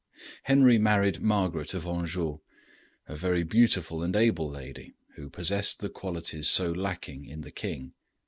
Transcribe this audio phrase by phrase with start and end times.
[0.45, 2.39] Henry married Margaret of Anjou,
[3.05, 7.93] a very beautiful and able lady, who possessed the qualities so lacking in the king.